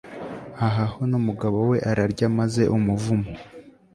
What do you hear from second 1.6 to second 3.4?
we ararya maze umuvumo